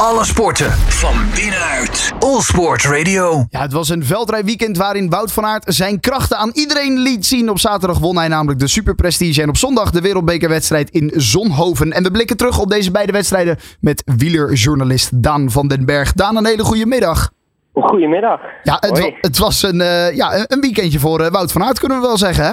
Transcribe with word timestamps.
Alle 0.00 0.24
sporten 0.24 0.70
van 0.72 1.14
binnenuit. 1.34 2.12
All 2.18 2.40
Sport 2.40 2.84
Radio. 2.84 3.44
Ja, 3.50 3.60
het 3.60 3.72
was 3.72 3.88
een 3.88 4.04
veldrijweekend 4.04 4.76
waarin 4.76 5.10
Wout 5.10 5.32
van 5.32 5.44
Aert 5.44 5.64
zijn 5.74 6.00
krachten 6.00 6.36
aan 6.38 6.50
iedereen 6.54 6.98
liet 6.98 7.26
zien. 7.26 7.50
Op 7.50 7.58
zaterdag 7.58 7.98
won 7.98 8.16
hij 8.16 8.28
namelijk 8.28 8.58
de 8.58 8.66
Super 8.68 8.94
Prestige 8.94 9.42
en 9.42 9.48
op 9.48 9.56
zondag 9.56 9.90
de 9.90 10.00
wereldbekerwedstrijd 10.00 10.90
in 10.90 11.12
Zonhoven. 11.14 11.92
En 11.92 12.02
we 12.02 12.10
blikken 12.10 12.36
terug 12.36 12.58
op 12.58 12.70
deze 12.70 12.90
beide 12.90 13.12
wedstrijden 13.12 13.58
met 13.80 14.02
wielerjournalist 14.16 15.22
Daan 15.22 15.50
van 15.50 15.68
den 15.68 15.84
Berg. 15.84 16.12
Daan, 16.12 16.36
een 16.36 16.46
hele 16.46 16.64
goede 16.64 16.86
middag. 16.86 17.30
Goedemiddag. 17.74 18.40
Ja, 18.62 18.76
het, 18.80 18.98
wa- 18.98 19.10
het 19.20 19.38
was 19.38 19.62
een, 19.62 19.80
eh, 19.80 20.14
ja, 20.16 20.44
een 20.46 20.60
weekendje 20.60 20.98
voor 20.98 21.20
eh, 21.20 21.30
Wout 21.30 21.52
van 21.52 21.62
Aert, 21.64 21.78
kunnen 21.78 22.00
we 22.00 22.06
wel 22.06 22.16
zeggen, 22.18 22.44
hè? 22.44 22.50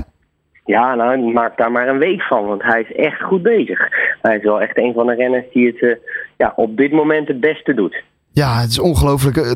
Ja, 0.66 0.96
nou, 0.96 1.34
maak 1.34 1.58
daar 1.58 1.72
maar 1.72 1.88
een 1.88 1.98
week 1.98 2.22
van, 2.22 2.46
want 2.46 2.64
hij 2.64 2.82
is 2.82 2.96
echt 2.96 3.22
goed 3.22 3.42
bezig. 3.42 3.80
Hij 4.22 4.38
is 4.38 4.44
wel 4.44 4.62
echt 4.62 4.78
een 4.78 4.94
van 4.94 5.08
de 5.08 5.16
renners 5.16 5.46
die 5.54 5.68
het 5.68 5.82
eh, 5.82 5.96
ja, 6.38 6.54
op 6.56 6.78
dit 6.78 6.92
moment 6.92 7.28
het 7.28 7.40
beste 7.40 7.74
doet. 7.74 8.04
Ja, 8.32 8.60
het 8.60 8.70
is 8.70 8.80
ongelooflijk. 8.80 9.38
Eh, 9.38 9.52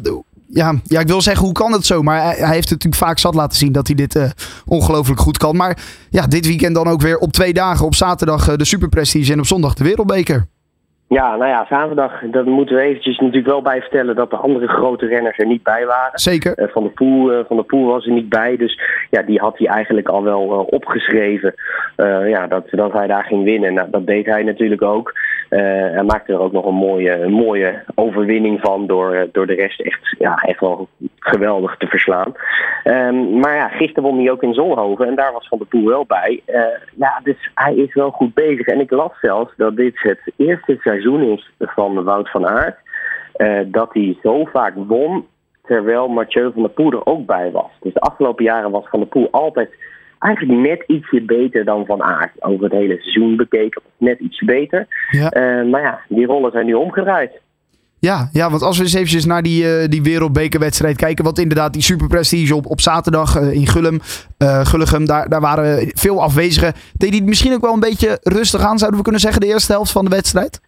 Ja, 0.50 0.73
ja, 0.84 1.00
ik 1.00 1.08
wil 1.08 1.22
zeggen, 1.22 1.45
hoe 1.45 1.54
kan 1.54 1.72
het 1.72 1.86
zo? 1.86 2.02
Maar 2.02 2.22
hij, 2.22 2.34
heeft 2.34 2.70
het 2.70 2.84
natuurlijk 2.84 3.04
vaak 3.04 3.20
zat 3.20 3.36
laten 3.36 3.58
zien 3.58 3.72
dat 3.72 3.88
hij 3.88 3.95
dit 3.95 4.16
eh, 4.16 4.30
ongelooflijk 4.66 5.20
goed 5.20 5.38
kan. 5.38 5.55
Maar 5.55 5.78
ja, 6.09 6.28
dit 6.28 6.48
weekend 6.48 6.76
dan 6.76 6.88
ook 6.88 7.02
weer 7.02 7.17
op 7.17 7.31
twee 7.31 7.53
dagen. 7.53 7.86
Op 7.86 7.95
zaterdag 7.95 8.55
de 8.55 8.66
Super 8.66 8.89
Prestige 8.89 9.31
en 9.31 9.39
op 9.39 9.45
zondag 9.45 9.73
de 9.73 9.84
Wereldbeker. 9.84 10.48
Ja, 11.09 11.35
nou 11.35 11.49
ja, 11.49 11.66
zaterdag, 11.70 12.21
daar 12.31 12.47
moeten 12.47 12.75
we 12.75 12.81
eventjes 12.81 13.17
natuurlijk 13.17 13.47
wel 13.47 13.61
bij 13.61 13.81
vertellen 13.81 14.16
dat 14.16 14.29
de 14.29 14.35
andere 14.35 14.67
grote 14.67 15.05
renners 15.05 15.38
er 15.38 15.45
niet 15.45 15.63
bij 15.63 15.85
waren. 15.85 16.20
Zeker. 16.20 16.53
Eh, 16.53 16.67
van, 16.67 16.83
de 16.83 16.89
Poel, 16.89 17.31
eh, 17.31 17.45
van 17.47 17.57
de 17.57 17.63
Poel 17.63 17.85
was 17.85 18.05
er 18.05 18.11
niet 18.11 18.30
bij, 18.30 18.57
dus 18.57 18.80
ja, 19.09 19.21
die 19.21 19.39
had 19.39 19.57
hij 19.57 19.67
eigenlijk 19.67 20.07
al 20.07 20.23
wel 20.23 20.52
eh, 20.52 20.73
opgeschreven 20.73 21.55
ja, 22.25 22.47
dat, 22.47 22.67
dat 22.70 22.93
hij 22.93 23.07
daar 23.07 23.23
ging 23.23 23.43
winnen. 23.43 23.73
Nou, 23.73 23.88
dat 23.91 24.05
deed 24.05 24.25
hij 24.25 24.43
natuurlijk 24.43 24.81
ook. 24.81 25.13
Eh, 25.50 25.60
hij 25.92 26.04
maakte 26.04 26.34
er 26.34 26.40
ook 26.40 26.52
nog 26.52 26.66
een 26.66 26.74
mooie, 26.74 27.12
een 27.12 27.32
mooie 27.32 27.84
overwinning 27.96 28.60
van 28.60 28.88
door, 28.88 29.14
eh, 29.14 29.28
door 29.32 29.48
de 29.48 29.54
rest 29.54 29.82
echt, 29.82 30.16
ja, 30.18 30.36
echt 30.36 30.60
wel 30.60 30.88
geweldig 31.20 31.78
te 31.78 31.88
verslaan. 31.88 32.34
Ehm, 32.84 33.39
maar 33.39 33.56
ja, 33.56 33.67
gisteren 33.67 34.04
won 34.04 34.17
hij 34.20 34.31
ook 34.31 34.44
in 34.44 34.54
Zonhoven 34.54 35.08
en 35.08 35.16
daar 35.16 35.31
was 35.31 35.48
Van 35.48 35.58
der 35.58 35.67
Poel 35.67 35.88
wel 35.88 36.06
bij. 36.06 36.42
Eh, 36.45 36.62
ja, 36.95 37.20
dus 37.23 37.52
hij 37.54 37.76
is 37.76 37.94
wel 37.94 38.12
goed 38.12 38.34
bezig. 38.34 38.67
En 38.67 38.80
ik 38.80 38.92
las 38.92 39.20
zelfs 39.22 39.54
dat 39.58 39.76
dit 39.76 40.02
het 40.02 40.31
eerste 40.36 40.78
seizoen 40.80 41.22
is 41.22 41.52
van 41.59 42.04
Wout 42.04 42.30
van 42.30 42.48
Aert. 42.48 42.86
dat 43.66 43.94
hij 43.94 44.17
zo 44.23 44.45
vaak 44.45 44.73
won 44.76 45.26
terwijl 45.64 46.08
Mathieu 46.08 46.52
van 46.54 46.61
der 46.61 46.72
Poel 46.72 46.92
er 46.92 47.06
ook 47.06 47.26
bij 47.26 47.52
was. 47.52 47.72
Dus 47.82 47.94
de 47.94 48.00
afgelopen 48.00 48.44
jaren 48.44 48.72
was 48.72 48.88
Van 48.89 49.00
der 49.00 49.08
Poel 49.08 49.28
altijd 49.32 49.70
eigenlijk 50.20 50.60
net 50.60 50.84
ietsje 50.88 51.22
beter 51.22 51.66
dan 51.66 51.86
Van 51.86 52.04
Aert. 52.04 52.32
Over 52.40 52.64
het 52.64 52.73
hele 52.73 52.98
seizoen 53.00 53.36
bekeken, 53.36 53.82
net 53.98 54.20
ietsje 54.20 54.46
beter. 54.46 54.88
Ja. 55.12 55.30
Eh, 55.30 55.70
maar 55.70 55.82
ja, 55.82 56.00
die 56.10 56.26
rollen 56.26 56.52
zijn 56.52 56.66
nu 56.66 56.73
omgedraaid. 56.73 57.32
Ja, 58.00 58.30
ja, 58.32 58.50
want 58.50 58.62
als 58.62 58.78
we 58.78 58.84
eens 58.84 58.94
eventjes 58.94 59.26
naar 59.26 59.42
die, 59.42 59.64
eh, 59.64 59.88
die 59.88 60.04
wereldbekerwedstrijd 60.04 60.98
kijken. 60.98 61.23
Want 61.23 61.40
inderdaad, 61.40 61.73
die 61.73 61.82
Super 61.82 62.08
Prestige 62.08 62.56
op, 62.56 62.66
op 62.66 62.82
zaterdag 62.82 63.36
eh, 63.36 63.54
in 63.54 63.68
Gullum, 63.68 64.00
Gulligem, 64.64 65.06
daar, 65.06 65.30
daar 65.30 65.42
waren 65.42 65.92
veel 65.94 66.22
afwezigen. 66.22 66.73
Deed 66.94 67.10
hij 67.10 67.18
het 67.18 67.28
misschien 67.28 67.54
ook 67.54 67.62
wel 67.62 67.73
een 67.73 67.80
beetje 67.80 68.20
rustig 68.23 68.62
aan, 68.62 68.78
zouden 68.78 68.98
we 68.98 69.04
kunnen 69.04 69.22
zeggen, 69.22 69.42
de 69.42 69.48
eerste 69.48 69.72
helft 69.72 69.92
van 69.92 70.06
de 70.06 70.12
wedstrijd? 70.12 70.62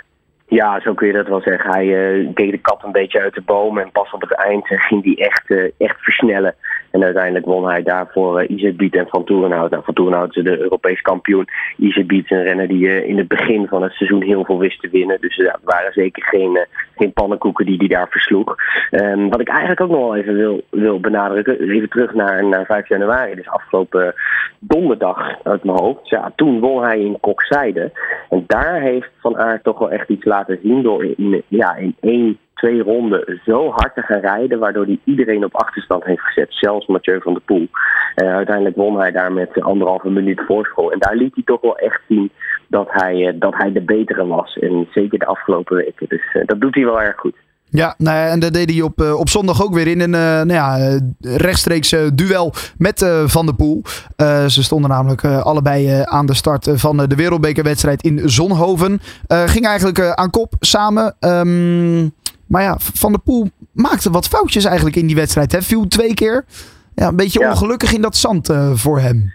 Ja, 0.47 0.79
zo 0.79 0.93
kun 0.93 1.07
je 1.07 1.13
dat 1.13 1.27
wel 1.27 1.41
zeggen. 1.41 1.71
Hij 1.71 2.31
keek 2.33 2.51
de 2.51 2.57
kat 2.57 2.83
een 2.83 2.91
beetje 2.91 3.21
uit 3.21 3.33
de 3.33 3.41
boom 3.41 3.77
en 3.77 3.91
pas 3.91 4.11
op 4.11 4.21
het 4.21 4.35
eind 4.35 4.67
ging 4.67 5.03
hij 5.03 5.25
echt, 5.25 5.73
echt 5.77 5.99
versnellen. 5.99 6.55
En 6.91 7.03
uiteindelijk 7.03 7.45
won 7.45 7.67
hij 7.67 7.83
daarvoor 7.83 8.41
uh, 8.41 8.49
Iserbiet 8.49 8.95
en 8.95 9.07
Van 9.07 9.23
Toerenhout. 9.23 9.71
Nou, 9.71 9.83
Van 9.83 9.93
Toerenhout 9.93 10.35
is 10.35 10.43
de 10.43 10.59
Europees 10.59 11.01
kampioen. 11.01 11.47
Iserbiet 11.77 12.23
is 12.23 12.31
een 12.31 12.43
renner 12.43 12.67
die 12.67 12.89
eh, 12.89 13.09
in 13.09 13.17
het 13.17 13.27
begin 13.27 13.67
van 13.67 13.83
het 13.83 13.91
seizoen 13.91 14.21
heel 14.21 14.45
veel 14.45 14.59
wist 14.59 14.81
te 14.81 14.89
winnen. 14.89 15.21
Dus 15.21 15.35
ja, 15.35 15.51
het 15.51 15.63
waren 15.63 15.93
zeker 15.93 16.23
geen, 16.23 16.55
eh, 16.55 16.65
geen 16.95 17.13
pannenkoeken 17.13 17.65
die 17.65 17.77
hij 17.77 17.87
daar 17.87 18.07
versloeg. 18.09 18.55
Ehm, 18.89 19.29
wat 19.29 19.41
ik 19.41 19.49
eigenlijk 19.49 19.81
ook 19.81 19.89
nog 19.89 19.99
wel 19.99 20.15
even 20.15 20.35
wil, 20.35 20.61
wil 20.69 20.99
benadrukken, 20.99 21.59
even 21.59 21.89
terug 21.89 22.13
naar, 22.13 22.45
naar 22.45 22.65
5 22.65 22.87
januari, 22.87 23.35
dus 23.35 23.49
afgelopen 23.49 24.13
donderdag 24.59 25.43
uit 25.43 25.63
mijn 25.63 25.79
hoofd. 25.79 26.09
Ja, 26.09 26.31
toen 26.35 26.59
won 26.59 26.83
hij 26.83 26.99
in 26.99 27.19
Kokzijde. 27.19 27.91
En 28.29 28.43
daar 28.47 28.81
heeft 28.81 29.09
Van 29.19 29.37
Aert 29.37 29.63
toch 29.63 29.79
wel 29.79 29.91
echt 29.91 30.09
iets 30.09 30.25
laten 30.25 30.59
zien 30.63 30.81
door 30.81 31.07
ja, 31.47 31.75
in 31.75 31.95
één, 31.99 32.37
twee 32.59 32.83
ronden 32.83 33.41
zo 33.45 33.69
hard 33.69 33.93
te 33.95 34.01
gaan 34.01 34.19
rijden, 34.19 34.59
waardoor 34.59 34.85
hij 34.85 34.99
iedereen 35.03 35.43
op 35.43 35.55
achterstand 35.55 36.03
heeft 36.03 36.21
gezet, 36.21 36.47
zelfs 36.49 36.87
Mathieu 36.87 37.21
van 37.21 37.33
der 37.33 37.41
Poel. 37.41 37.67
Eh, 38.15 38.35
uiteindelijk 38.35 38.75
won 38.75 38.99
hij 38.99 39.11
daar 39.11 39.31
met 39.31 39.61
anderhalve 39.61 40.09
minuut 40.09 40.41
voorsprong. 40.47 40.91
En 40.91 40.99
daar 40.99 41.15
liet 41.15 41.33
hij 41.33 41.43
toch 41.43 41.61
wel 41.61 41.77
echt 41.77 42.01
zien 42.07 42.31
dat 42.67 42.87
hij, 42.91 43.27
eh, 43.27 43.33
dat 43.39 43.53
hij 43.55 43.71
de 43.71 43.81
betere 43.81 44.25
was. 44.25 44.57
En 44.57 44.87
zeker 44.93 45.19
de 45.19 45.25
afgelopen 45.25 45.75
weken. 45.75 46.07
Dus 46.09 46.21
eh, 46.33 46.41
dat 46.45 46.61
doet 46.61 46.75
hij 46.75 46.83
wel 46.83 47.01
erg 47.01 47.15
goed. 47.19 47.35
Ja, 47.71 47.95
nou 47.97 48.29
en 48.29 48.39
dat 48.39 48.53
deed 48.53 48.71
hij 48.71 48.81
op, 48.81 49.01
op 49.01 49.29
zondag 49.29 49.63
ook 49.63 49.73
weer 49.73 49.87
in 49.87 50.01
een 50.01 50.09
nou 50.47 50.53
ja, 50.53 50.99
rechtstreeks 51.19 51.89
duel 52.13 52.53
met 52.77 53.23
Van 53.25 53.45
der 53.45 53.55
Poel. 53.55 53.81
Ze 54.47 54.63
stonden 54.63 54.89
namelijk 54.89 55.25
allebei 55.25 56.03
aan 56.03 56.25
de 56.25 56.33
start 56.33 56.71
van 56.75 56.97
de 56.97 57.15
wereldbekerwedstrijd 57.15 58.03
in 58.03 58.29
Zonhoven. 58.29 58.99
Ging 59.27 59.65
eigenlijk 59.65 59.99
aan 59.99 60.29
kop 60.29 60.53
samen. 60.59 61.15
Ehm, 61.19 62.07
maar 62.49 62.61
ja, 62.61 62.75
Van 62.79 63.11
der 63.11 63.21
Poel 63.21 63.49
maakte 63.71 64.11
wat 64.11 64.27
foutjes 64.27 64.65
eigenlijk 64.65 64.95
in 64.95 65.07
die 65.07 65.15
wedstrijd. 65.15 65.51
Hè? 65.51 65.61
Viel 65.61 65.87
twee 65.87 66.13
keer. 66.13 66.45
Ja, 66.95 67.07
een 67.07 67.15
beetje 67.15 67.39
Ja. 67.39 67.49
ongelukkig 67.49 67.93
in 67.93 68.01
dat 68.01 68.15
zand 68.15 68.49
eh, 68.49 68.71
voor 68.73 68.99
hem. 68.99 69.33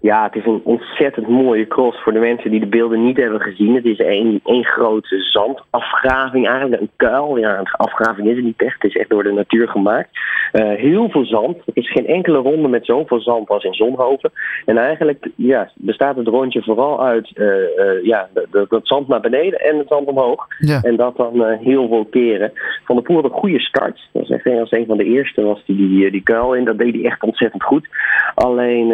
Ja, 0.00 0.24
het 0.24 0.34
is 0.34 0.44
een 0.46 0.60
ontzettend 1.02 1.42
mooie 1.44 1.66
cross 1.66 2.02
voor 2.02 2.12
de 2.12 2.18
mensen 2.18 2.50
die 2.50 2.60
de 2.60 2.66
beelden 2.66 3.04
niet 3.04 3.16
hebben 3.16 3.40
gezien. 3.40 3.74
Het 3.74 3.84
is 3.84 3.98
één, 3.98 4.40
één 4.44 4.64
grote 4.64 5.16
zandafgraving 5.20 6.48
eigenlijk, 6.48 6.80
een 6.82 6.90
kuil. 6.96 7.36
Ja, 7.38 7.58
een 7.58 7.66
afgraving 7.72 8.28
is 8.28 8.36
het 8.36 8.44
niet 8.44 8.62
echt, 8.62 8.82
het 8.82 8.90
is 8.94 9.00
echt 9.00 9.10
door 9.10 9.22
de 9.22 9.32
natuur 9.32 9.68
gemaakt. 9.68 10.08
Eh, 10.52 10.70
heel 10.70 11.08
veel 11.08 11.24
zand. 11.24 11.56
Er 11.56 11.72
is 11.72 11.90
geen 11.90 12.06
enkele 12.06 12.38
ronde 12.38 12.68
met 12.68 12.84
zoveel 12.86 13.20
zand 13.20 13.48
als 13.48 13.64
in 13.64 13.74
Zonhoven. 13.74 14.30
En 14.64 14.78
eigenlijk 14.78 15.28
ja, 15.36 15.70
bestaat 15.74 16.16
het 16.16 16.26
rondje 16.28 16.62
vooral 16.62 17.04
uit 17.04 17.30
eh, 17.34 18.04
ja, 18.04 18.28
de- 18.34 18.46
de- 18.50 18.66
dat 18.68 18.86
zand 18.86 19.08
naar 19.08 19.20
beneden 19.20 19.58
en 19.60 19.78
het 19.78 19.88
zand 19.88 20.08
omhoog. 20.08 20.46
Ja. 20.58 20.80
En 20.82 20.96
dat 20.96 21.16
dan 21.16 21.42
heel 21.60 21.88
veel 21.88 22.04
keren. 22.10 22.52
Van 22.84 22.96
der 22.96 23.04
Poel 23.04 23.16
had 23.16 23.24
een 23.24 23.30
goede 23.38 23.60
start. 23.60 24.08
Dat 24.12 24.30
echt 24.30 24.46
als 24.46 24.70
een 24.72 24.86
van 24.86 24.96
de 24.96 25.04
eerste 25.04 25.42
was 25.42 25.62
die, 25.66 25.76
die, 25.76 26.10
die 26.10 26.22
kuil 26.22 26.54
in. 26.54 26.64
Dat 26.64 26.78
deed 26.78 26.94
hij 26.94 27.04
echt 27.04 27.22
ontzettend 27.22 27.62
goed. 27.62 27.88
Alleen 28.34 28.86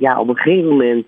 ja, 0.00 0.20
op 0.20 0.28
een 0.28 0.36
gegeven 0.36 0.68
moment 0.68 1.06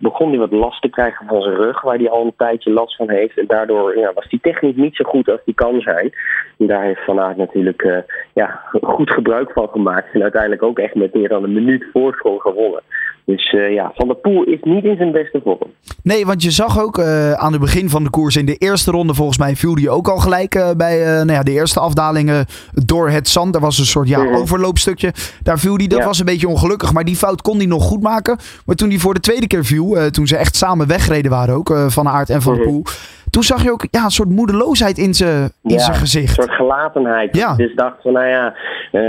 begon 0.00 0.28
hij 0.28 0.38
wat 0.38 0.52
last 0.52 0.82
te 0.82 0.88
krijgen 0.88 1.26
van 1.26 1.42
zijn 1.42 1.54
rug. 1.54 1.82
Waar 1.82 1.96
hij 1.96 2.10
al 2.10 2.24
een 2.24 2.34
tijdje 2.36 2.70
last 2.70 2.96
van 2.96 3.10
heeft. 3.10 3.38
En 3.38 3.46
daardoor 3.46 3.98
ja, 3.98 4.12
was 4.12 4.26
hij 4.28 4.38
technisch 4.42 4.76
niet 4.76 4.96
zo 4.96 5.04
goed 5.04 5.28
als 5.28 5.40
hij 5.44 5.54
kan 5.54 5.80
zijn. 5.80 6.12
En 6.58 6.66
daar 6.66 6.82
heeft 6.82 7.04
Van 7.04 7.20
Aert 7.20 7.36
natuurlijk 7.36 7.82
eh, 7.82 7.98
ja, 8.32 8.60
goed 8.82 9.10
gebruik 9.10 9.52
van 9.52 9.68
gemaakt. 9.68 10.14
En 10.14 10.22
uiteindelijk 10.22 10.62
ook 10.62 10.78
echt 10.78 10.94
met 10.94 11.14
meer 11.14 11.28
dan 11.28 11.42
een 11.42 11.52
minuut 11.52 11.86
voorsprong 11.92 12.40
gewonnen. 12.40 12.82
Dus 13.24 13.52
eh, 13.52 13.72
ja, 13.72 13.92
Van 13.94 14.06
der 14.06 14.16
Poel 14.16 14.44
is 14.44 14.62
niet 14.62 14.84
in 14.84 14.96
zijn 14.96 15.12
beste 15.12 15.40
vorm. 15.44 15.72
Nee, 16.02 16.26
want 16.26 16.42
je 16.42 16.50
zag 16.50 16.80
ook 16.82 16.98
eh, 16.98 17.32
aan 17.32 17.52
het 17.52 17.60
begin 17.60 17.88
van 17.90 18.04
de 18.04 18.10
koers 18.10 18.36
in 18.36 18.46
de 18.46 18.56
eerste 18.56 18.90
ronde, 18.90 19.14
volgens 19.14 19.38
mij 19.38 19.56
viel 19.56 19.74
die 19.74 19.90
ook 19.90 20.08
al 20.08 20.16
gelijk 20.18 20.54
eh, 20.54 20.70
bij 20.76 21.00
eh, 21.02 21.06
nou 21.12 21.32
ja, 21.32 21.42
de 21.42 21.50
eerste 21.52 21.80
afdalingen 21.80 22.46
door 22.72 23.08
het 23.10 23.28
zand. 23.28 23.54
Er 23.54 23.60
was 23.60 23.78
een 23.78 23.84
soort 23.84 24.08
ja, 24.08 24.22
Mhm. 24.22 24.34
overloopstukje. 24.34 25.12
Daar 25.42 25.58
viel 25.58 25.76
die, 25.76 25.88
dat 25.88 25.98
Ja. 25.98 26.04
was 26.04 26.18
een 26.18 26.24
beetje 26.24 26.48
ongelukkig, 26.48 26.92
maar 26.92 27.04
die 27.04 27.16
fout 27.16 27.42
kon 27.42 27.56
hij 27.56 27.66
nog 27.66 27.82
goed 27.82 28.02
maken. 28.02 28.38
Maar 28.66 28.76
toen 28.76 28.88
hij 28.88 28.98
voor 28.98 29.14
de 29.14 29.20
tweede 29.20 29.46
keer 29.46 29.64
viel, 29.64 30.10
toen 30.10 30.26
ze 30.26 30.36
echt 30.36 30.56
samen 30.56 30.86
weggereden 30.86 31.30
waren 31.30 31.54
ook, 31.54 31.74
Van 31.88 32.08
Aert 32.08 32.30
en 32.30 32.42
Van 32.42 32.52
der 32.54 32.62
Mhm. 32.62 32.70
Poel. 32.72 32.84
Toen 33.30 33.42
zag 33.42 33.62
je 33.62 33.72
ook 33.72 33.86
ja, 33.90 34.04
een 34.04 34.10
soort 34.10 34.28
moedeloosheid 34.28 34.98
in 34.98 35.14
zijn 35.14 35.42
in 35.62 35.70
Ja, 35.70 35.78
zijn 35.78 35.92
Een 35.92 35.98
gezicht. 35.98 36.34
soort 36.34 36.50
gelatenheid. 36.50 37.36
Ja. 37.36 37.54
Dus 37.54 37.74
dacht 37.74 37.96
van, 38.02 38.12
nou 38.12 38.26
ja, 38.26 38.54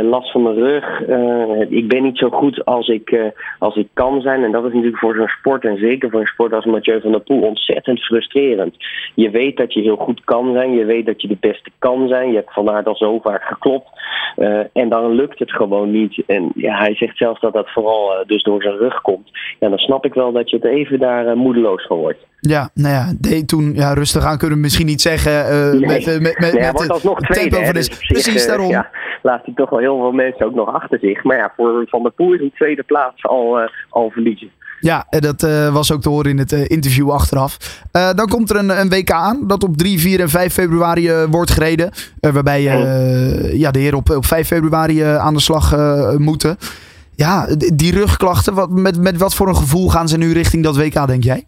last 0.04 0.32
van 0.32 0.44
mijn 0.44 0.56
rug. 0.56 0.84
ik 1.70 1.88
ben 1.88 2.04
niet 2.04 2.18
zo 2.18 2.30
goed 2.30 2.66
als 2.66 2.88
ik, 2.88 3.18
als 3.60 3.76
ik 3.76 3.88
kan 3.94 4.22
zijn. 4.22 4.44
En 4.44 4.52
dat 4.52 4.66
is 4.66 4.72
natuurlijk 4.74 4.98
voor 4.98 5.16
zo'n 5.16 5.28
sport, 5.28 5.64
en 5.66 5.78
zeker 5.78 6.10
voor 6.10 6.20
een 6.20 6.26
sport 6.28 6.54
als 6.54 6.65
Mathieu 6.70 7.02
van 7.02 7.12
der 7.12 7.22
Poel, 7.22 7.42
ontzettend 7.42 8.00
frustrerend. 8.00 8.76
Je 9.16 9.30
weet 9.30 9.58
dat 9.58 9.74
je 9.74 9.82
heel 9.82 9.96
goed 9.96 10.22
kan 10.24 10.54
zijn. 10.54 10.72
Je 10.74 10.86
weet 10.86 11.06
dat 11.06 11.22
je 11.22 11.28
de 11.28 11.38
beste 11.40 11.70
kan 11.80 12.08
zijn. 12.08 12.30
Je 12.30 12.36
hebt 12.36 12.54
vandaar 12.54 12.84
al 12.84 12.96
zo 12.96 13.20
vaak 13.20 13.44
geklopt. 13.44 13.88
eh, 14.36 14.60
en 14.74 14.90
dan 14.90 15.12
lukt 15.12 15.40
het 15.40 15.52
gewoon 15.52 15.92
niet. 15.92 16.24
En 16.28 16.52
ja, 16.56 16.78
hij 16.78 16.96
zegt 16.96 17.18
zelfs 17.18 17.40
dat 17.42 17.54
dat 17.54 17.72
vooral 17.72 18.14
eh, 18.14 18.26
dus 18.28 18.44
door 18.44 18.62
zijn 18.62 18.78
rug 18.78 19.02
komt. 19.02 19.30
Ja, 19.60 19.70
dan 19.70 19.78
snap 19.78 20.06
ik 20.06 20.14
wel 20.14 20.32
dat 20.32 20.50
je 20.50 20.56
het 20.56 20.66
even 20.66 21.00
daar 21.00 21.28
eh, 21.28 21.34
moedeloos 21.36 21.86
van 21.88 21.98
wordt. 21.98 22.26
Ja, 22.40 22.70
nou 22.74 22.94
ja, 22.94 23.14
deed 23.20 23.48
toen 23.48 23.74
ja, 23.74 23.94
rustig 23.94 24.26
aan 24.26 24.38
kunnen 24.38 24.56
we 24.58 24.64
misschien 24.64 24.86
niet 24.86 25.02
zeggen. 25.02 25.34
Nee. 25.80 25.88
met, 25.88 26.06
met, 26.06 26.22
met, 26.40 26.54
Nee, 26.54 26.62
met 26.62 26.80
het 26.80 27.02
tweede. 27.02 27.26
tempo 27.34 27.58
hè, 27.58 27.66
van 27.66 27.74
dus 27.74 27.86
zich, 27.86 28.08
Precies 28.08 28.48
daarom. 28.48 28.70
ja, 28.70 28.90
laat 29.22 29.46
hij 29.46 29.54
toch 29.54 29.70
wel 29.70 29.80
heel 29.80 29.98
veel 29.98 30.12
mensen 30.12 30.46
ook 30.46 30.56
nog 30.56 30.74
achter 30.74 31.00
zich. 31.00 31.24
Maar 31.24 31.38
ja, 31.38 31.54
voor 31.56 31.84
Van 31.88 32.04
der 32.04 32.12
Poel 32.12 32.34
is 32.34 32.40
een 32.42 32.52
tweede 32.56 32.84
plaats 32.84 33.24
al, 33.24 33.70
al 33.90 34.10
verliezen. 34.10 34.52
Ja, 34.80 35.06
en 35.10 35.20
dat 35.22 35.44
eh, 35.44 35.74
was 35.74 35.92
ook 35.92 36.02
te 36.02 36.10
horen 36.10 36.32
in 36.32 36.38
het 36.38 36.52
eh, 36.52 36.64
interview 36.68 37.12
achteraf. 37.12 37.58
Eh, 37.92 38.10
dan 38.16 38.28
komt 38.28 38.50
er 38.50 38.56
een, 38.56 38.80
een 38.80 38.90
WK 38.90 39.12
aan 39.12 39.48
dat 39.48 39.64
op 39.64 39.78
3, 39.78 40.00
4 40.00 40.20
en 40.20 40.30
5 40.30 40.54
februari 40.54 41.10
eh, 41.10 41.24
wordt 41.30 41.52
gereden. 41.52 41.92
Eh, 42.20 42.32
waarbij 42.32 42.68
eh, 42.68 43.58
ja, 43.58 43.72
de 43.72 43.80
heren 43.80 43.98
op, 43.98 44.10
op 44.10 44.26
5 44.26 44.48
februari 44.48 45.02
eh, 45.02 45.18
aan 45.18 45.34
de 45.34 45.40
slag 45.40 45.74
eh, 45.74 46.16
moeten. 46.16 46.58
Ja, 47.16 47.48
die 47.74 47.92
rugklachten, 47.92 48.54
wat, 48.54 48.70
met, 48.70 48.98
met 49.02 49.18
wat 49.18 49.36
voor 49.36 49.48
een 49.48 49.56
gevoel 49.56 49.90
gaan 49.90 50.08
ze 50.08 50.18
nu 50.18 50.34
richting 50.34 50.64
dat 50.64 50.78
WK, 50.78 51.08
denk 51.08 51.24
jij? 51.24 51.48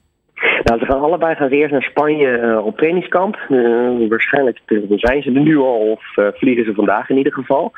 Nou, 0.67 0.79
ze 0.79 0.85
gaan 0.85 1.01
allebei 1.01 1.35
gaan 1.35 1.49
ze 1.49 1.55
eerst 1.55 1.71
naar 1.71 1.81
Spanje 1.81 2.39
uh, 2.39 2.65
op 2.65 2.77
trainingskamp. 2.77 3.37
Uh, 3.49 4.09
waarschijnlijk 4.09 4.59
zijn 4.95 5.21
ze 5.21 5.31
er 5.31 5.41
nu 5.41 5.57
al 5.57 5.79
of 5.79 6.03
vliegen 6.13 6.65
ze 6.65 6.73
vandaag 6.73 7.09
in 7.09 7.17
ieder 7.17 7.33
geval. 7.33 7.71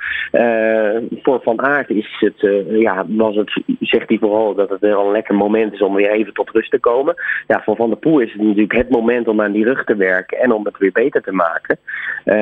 voor 1.21 1.39
Van 1.43 1.61
Aert 1.61 1.89
is 1.89 2.17
het, 2.19 2.65
ja, 2.69 3.05
was 3.07 3.35
het, 3.35 3.61
zegt 3.79 4.09
hij 4.09 4.17
vooral 4.17 4.55
dat 4.55 4.69
het 4.69 4.79
wel 4.79 5.05
een 5.05 5.11
lekker 5.11 5.35
moment 5.35 5.73
is 5.73 5.81
om 5.81 5.95
weer 5.95 6.11
even 6.11 6.33
tot 6.33 6.49
rust 6.49 6.71
te 6.71 6.79
komen. 6.79 7.15
Ja, 7.47 7.61
voor 7.63 7.75
Van 7.75 7.89
der 7.89 7.97
Poel 7.97 8.19
is 8.19 8.31
het 8.31 8.41
natuurlijk 8.41 8.73
het 8.73 8.89
moment 8.89 9.27
om 9.27 9.41
aan 9.41 9.51
die 9.51 9.63
rug 9.63 9.83
te 9.83 9.95
werken 9.95 10.37
en 10.39 10.51
om 10.51 10.65
het 10.65 10.77
weer 10.77 10.91
beter 10.91 11.21
te 11.21 11.31
maken. 11.31 11.77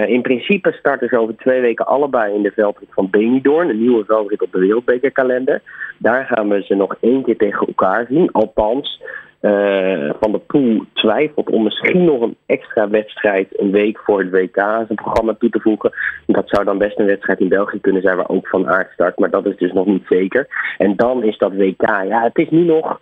in 0.07 0.21
principe 0.21 0.71
starten 0.71 1.07
ze 1.07 1.17
over 1.17 1.35
twee 1.37 1.61
weken 1.61 1.85
allebei 1.85 2.33
in 2.33 2.41
de 2.41 2.51
veldrit 2.51 2.89
van 2.91 3.09
Benidorm, 3.09 3.69
een 3.69 3.79
nieuwe 3.79 4.05
veldrit 4.05 4.41
op 4.41 4.51
de 4.51 4.59
wereldbekerkalender. 4.59 5.61
Daar 5.97 6.25
gaan 6.25 6.49
we 6.49 6.61
ze 6.61 6.75
nog 6.75 6.95
één 6.99 7.23
keer 7.23 7.37
tegen 7.37 7.67
elkaar 7.67 8.05
zien. 8.09 8.31
Althans, 8.31 9.01
uh, 9.41 10.09
Van 10.19 10.31
de 10.31 10.41
Poel 10.47 10.83
twijfelt 10.93 11.49
om 11.49 11.63
misschien 11.63 12.03
nog 12.03 12.21
een 12.21 12.37
extra 12.45 12.89
wedstrijd 12.89 13.59
een 13.59 13.71
week 13.71 13.99
voor 13.99 14.19
het 14.19 14.29
WK 14.29 14.57
aan 14.57 14.85
zijn 14.85 14.97
programma 14.97 15.35
toe 15.39 15.49
te 15.49 15.59
voegen. 15.59 15.91
Dat 16.25 16.49
zou 16.49 16.65
dan 16.65 16.77
best 16.77 16.99
een 16.99 17.05
wedstrijd 17.05 17.39
in 17.39 17.47
België 17.47 17.79
kunnen 17.81 18.01
zijn 18.01 18.15
waar 18.15 18.29
ook 18.29 18.47
Van 18.47 18.69
Aert 18.69 18.91
start, 18.91 19.19
maar 19.19 19.29
dat 19.29 19.45
is 19.45 19.57
dus 19.57 19.71
nog 19.71 19.85
niet 19.85 20.05
zeker. 20.09 20.47
En 20.77 20.95
dan 20.95 21.23
is 21.23 21.37
dat 21.37 21.53
WK. 21.53 21.81
Ja, 21.81 22.23
het 22.23 22.37
is 22.37 22.49
nu 22.49 22.63
nog 22.63 22.99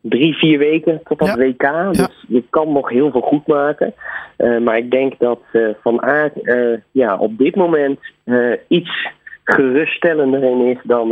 drie, 0.00 0.34
vier 0.34 0.58
weken 0.58 1.00
tot 1.04 1.18
dat 1.18 1.34
WK. 1.34 1.92
Dus 1.92 2.24
je 2.28 2.44
kan 2.50 2.72
nog 2.72 2.88
heel 2.88 3.10
veel 3.10 3.20
goed 3.20 3.46
maken. 3.46 3.94
Uh, 4.38 4.58
maar 4.58 4.76
ik 4.76 4.90
denk 4.90 5.18
dat 5.18 5.40
uh, 5.52 5.68
Van 5.82 6.02
Aert 6.02 6.34
ja, 6.90 7.16
op 7.16 7.38
dit 7.38 7.56
moment 7.56 7.98
iets 8.68 9.08
geruststellender 9.54 10.42
in 10.42 10.60
is 10.60 10.78
dan, 10.82 11.08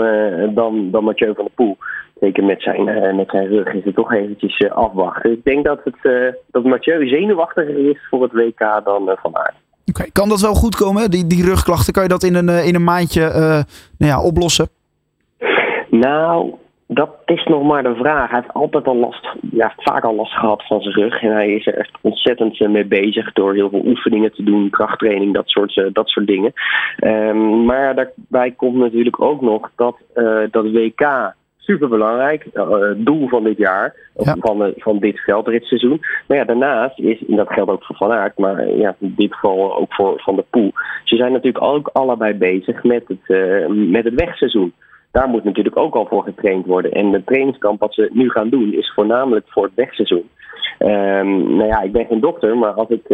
dan, 0.55 0.91
dan 0.91 1.05
Mathieu 1.05 1.35
van 1.35 1.45
der 1.45 1.55
Poel 1.55 1.77
zeker 2.21 2.45
met 2.45 2.63
zijn, 2.63 2.89
uh, 2.89 3.15
met 3.15 3.31
zijn 3.31 3.47
rug, 3.47 3.75
is 3.75 3.85
het 3.85 3.95
toch 3.95 4.13
eventjes 4.13 4.61
uh, 4.61 4.71
afwachten. 4.71 5.33
Ik 5.33 5.45
denk 5.45 5.65
dat, 5.65 5.81
het, 5.85 6.35
dat 6.51 6.65
Mathieu 6.65 7.09
zenuwachtiger 7.09 7.91
is 7.91 7.99
voor 8.11 8.23
het 8.23 8.33
WK 8.33 8.59
dan 8.85 9.17
Van 9.23 9.37
Aert. 9.37 9.55
Oké, 9.87 10.11
kan 10.13 10.29
dat 10.29 10.41
wel 10.41 10.55
goed 10.55 10.77
komen, 10.77 11.11
die, 11.11 11.27
die 11.27 11.45
rugklachten? 11.45 11.93
Kan 11.93 12.03
je 12.03 12.09
dat 12.09 12.23
in 12.23 12.35
een, 12.35 12.49
in 12.49 12.75
een 12.75 12.85
maandje 12.85 13.21
nou 13.99 14.13
ja, 14.13 14.23
oplossen? 14.23 14.69
Nou, 15.91 16.55
dat 16.87 17.11
is 17.25 17.45
nog 17.45 17.63
maar 17.63 17.83
de 17.83 17.95
vraag. 17.95 18.31
Hij 18.31 18.41
heeft 18.41 18.55
altijd 18.55 18.87
al 18.87 18.97
last, 18.97 19.35
ja, 19.51 19.73
vaak 19.77 20.05
al 20.05 20.15
last 20.15 20.33
gehad 20.33 20.67
van 20.67 20.81
zijn 20.81 20.95
rug. 20.95 21.23
En 21.23 21.33
hij 21.33 21.53
is 21.53 21.67
er 21.67 21.75
echt 21.75 21.99
ontzettend 22.01 22.61
mee 22.61 22.87
bezig 22.87 23.33
door 23.33 23.55
heel 23.55 23.69
veel 23.69 23.83
oefeningen 23.87 24.33
te 24.33 24.43
doen, 24.43 24.71
krachttraining, 24.71 25.35
dat 25.35 25.49
soort, 25.49 25.91
dat 25.93 26.09
soort 26.09 26.27
dingen. 26.27 26.53
Um, 27.05 27.56
maar 27.67 27.95
daarbij 27.95 28.51
komt 28.51 28.77
natuurlijk 28.77 29.21
ook 29.23 29.41
nog 29.41 29.71
dat 29.77 29.97
dat 30.51 30.71
WK 30.71 31.35
super 31.67 31.89
belangrijk. 31.89 32.47
Uh, 32.55 32.79
doel 32.97 33.29
van 33.29 33.45
dit 33.45 33.57
jaar, 33.57 33.95
van, 34.17 34.73
van 34.77 34.99
dit 34.99 35.21
veldritseizoen. 35.21 36.01
Maar 36.27 36.37
ja, 36.37 36.45
daarnaast 36.45 36.99
is, 36.99 37.25
en 37.29 37.37
dat 37.37 37.53
geldt 37.53 37.71
ook 37.71 37.85
voor 37.85 37.97
Van 37.97 38.13
Aert, 38.13 38.39
maar 38.39 38.69
ja, 38.69 38.97
in 38.99 39.15
dit 39.17 39.35
geval 39.35 39.77
ook 39.77 39.95
voor 39.95 40.21
Van 40.21 40.37
de 40.37 40.45
Poel. 40.51 40.73
Ze 41.05 41.17
zijn 41.17 41.33
natuurlijk 41.33 41.65
ook 41.65 41.91
allebei 41.93 42.35
bezig 42.35 42.83
met 42.83 43.05
het, 43.09 43.39
met 43.69 44.05
het 44.05 44.15
wegseizoen. 44.15 44.73
Daar 45.11 45.29
moet 45.29 45.45
natuurlijk 45.45 45.77
ook 45.77 45.95
al 45.95 46.07
voor 46.07 46.23
getraind 46.23 46.67
worden. 46.67 46.93
En 46.93 47.11
de 47.11 47.25
trainingskamp 47.25 47.81
wat 47.81 47.95
ze 47.95 48.11
nu 48.13 48.31
gaan 48.31 48.49
doen, 48.49 48.73
is 48.73 48.93
voornamelijk 48.95 49.47
voor 49.49 49.65
het 49.65 49.75
wegseizoen. 49.75 50.29
Um, 50.79 51.57
nou 51.57 51.67
ja, 51.67 51.81
ik 51.81 51.93
ben 51.93 52.07
geen 52.07 52.21
dokter, 52.21 52.57
maar 52.57 52.73
als 52.73 52.89
ik, 52.89 53.11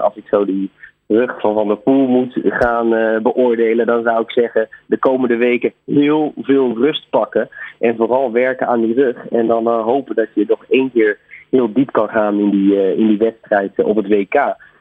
als 0.00 0.16
ik 0.16 0.24
zo 0.26 0.44
die 0.44 0.70
rug 1.06 1.40
van 1.40 1.54
Van 1.54 1.68
der 1.68 1.76
Poel 1.76 2.06
moet 2.06 2.38
gaan 2.42 2.94
uh, 2.94 3.20
beoordelen, 3.20 3.86
dan 3.86 4.02
zou 4.02 4.20
ik 4.20 4.30
zeggen 4.30 4.68
de 4.86 4.98
komende 4.98 5.36
weken 5.36 5.72
heel 5.84 6.32
veel 6.36 6.76
rust 6.76 7.06
pakken. 7.10 7.48
En 7.78 7.96
vooral 7.96 8.32
werken 8.32 8.66
aan 8.66 8.80
die 8.80 8.94
rug. 8.94 9.28
En 9.28 9.46
dan 9.46 9.68
uh, 9.68 9.84
hopen 9.84 10.14
dat 10.14 10.28
je 10.34 10.44
nog 10.48 10.64
één 10.68 10.92
keer 10.92 11.18
heel 11.50 11.72
diep 11.72 11.92
kan 11.92 12.08
gaan 12.08 12.38
in 12.38 12.50
die, 12.50 12.74
uh, 12.74 12.98
in 12.98 13.06
die 13.06 13.18
wedstrijd 13.18 13.82
op 13.82 13.96
het 13.96 14.08
WK. 14.08 14.34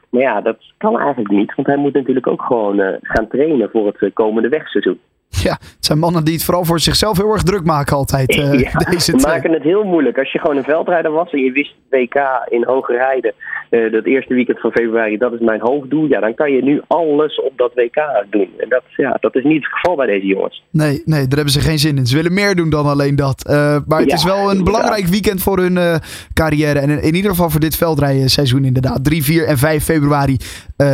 Maar 0.10 0.22
ja, 0.22 0.42
dat 0.42 0.58
kan 0.78 1.00
eigenlijk 1.00 1.30
niet, 1.30 1.56
want 1.56 1.68
hij 1.68 1.78
moet 1.78 1.94
natuurlijk 1.94 2.28
ook 2.28 2.42
gewoon 2.42 2.98
gaan 3.02 3.28
trainen 3.28 3.70
voor 3.70 3.88
het 3.98 4.14
komende 4.14 4.50
wegseizoen. 4.50 5.00
Ja, 5.44 5.52
het 5.52 5.86
zijn 5.86 6.00
mannen 6.00 6.24
die 6.24 6.34
het 6.34 6.44
vooral 6.44 6.66
voor 6.66 6.80
zichzelf 6.80 7.18
heel 7.18 7.32
erg 7.32 7.44
druk 7.44 7.64
maken 7.64 7.96
altijd. 7.96 8.36
Uh, 8.36 8.60
ja, 8.72 8.80
deze 8.80 9.16
maken 9.16 9.52
het 9.52 9.64
heel 9.64 9.84
moeilijk. 9.84 10.18
Als 10.18 10.32
je 10.32 10.40
gewoon 10.40 10.58
een 10.58 10.64
veldrijder 10.64 11.12
was 11.12 11.32
en 11.32 11.40
je 11.40 11.52
wist 11.52 11.76
WK 11.90 12.46
in 12.50 12.64
hoge 12.64 12.94
rijden, 12.94 13.34
uh, 13.76 13.92
dat 13.92 14.06
eerste 14.06 14.34
weekend 14.34 14.60
van 14.60 14.72
februari, 14.72 15.18
dat 15.18 15.34
is 15.34 15.40
mijn 15.40 15.60
hoofddoel. 15.62 16.06
Ja, 16.06 16.20
dan 16.20 16.36
kan 16.36 16.52
je 16.52 16.64
nu 16.64 16.82
alles 16.88 17.42
op 17.42 17.52
dat 17.56 17.72
WK 17.74 18.26
doen. 18.30 18.50
En 18.58 18.70
dat, 18.70 18.84
ja, 18.96 19.18
dat 19.20 19.36
is 19.36 19.44
niet 19.44 19.64
het 19.64 19.74
geval 19.74 19.96
bij 19.96 20.06
deze 20.06 20.26
jongens. 20.26 20.64
Nee, 20.72 21.02
nee, 21.06 21.28
daar 21.28 21.36
hebben 21.36 21.54
ze 21.54 21.60
geen 21.60 21.80
zin 21.80 21.98
in. 21.98 22.06
Ze 22.06 22.16
willen 22.16 22.34
meer 22.34 22.56
doen 22.56 22.70
dan 22.70 22.86
alleen 22.86 23.16
dat. 23.16 23.48
Uh, 23.50 23.78
maar 23.88 24.00
het 24.00 24.10
ja, 24.10 24.16
is 24.16 24.24
wel 24.24 24.52
een 24.52 24.64
belangrijk 24.64 25.06
weekend 25.06 25.42
voor 25.42 25.60
hun 25.60 26.00
carrière. 26.34 26.80
En 26.80 26.90
in, 26.90 27.02
in, 27.02 27.16
ieder 27.16 27.32
geval 27.32 27.50
voor 27.50 27.60
dit 27.60 27.76
veldrijseizoen 27.76 28.66
inderdaad. 28.66 29.04
3, 29.04 29.24
4 29.24 29.46
en 29.46 29.58
5 29.58 29.84
februari 29.84 30.38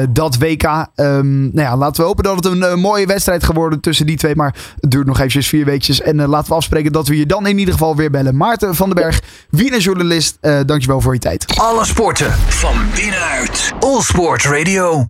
dat 0.10 0.38
WK. 0.38 0.64
Um, 0.96 1.42
nou 1.42 1.68
ja, 1.68 1.78
laten 1.78 2.02
we 2.02 2.08
hopen 2.08 2.24
dat 2.24 2.44
het 2.44 2.46
een 2.46 2.80
mooie 2.80 3.06
wedstrijd 3.06 3.44
geworden 3.44 3.80
tussen 3.80 4.06
die 4.06 4.18
twee. 4.18 4.36
Maar 4.36 4.56
het 4.80 4.92
duurt 4.92 5.06
nog 5.06 5.18
eventjes 5.18 5.48
vier 5.48 5.66
weekjes. 5.66 6.02
En 6.02 6.20
uh, 6.20 6.28
laten 6.28 6.50
we 6.50 6.56
afspreken 6.56 6.92
dat 6.92 7.08
we 7.08 7.18
je 7.18 7.26
dan 7.26 7.48
in 7.48 7.58
ieder 7.58 7.74
geval 7.74 7.96
weer 7.96 8.12
bellen. 8.12 8.38
Maarten 8.38 8.76
van 8.76 8.90
den 8.90 9.04
Berg, 9.04 9.22
wienerjournalist. 9.50 10.38
Uh, 10.42 10.60
dankjewel 10.66 11.02
voor 11.02 11.14
je 11.14 11.20
tijd. 11.20 11.46
Alle 11.58 11.86
sporten 11.86 12.32
van 12.32 12.71
binnenuit. 12.96 13.74
All 13.82 14.02
Sport 14.02 14.46
Radio. 14.46 15.00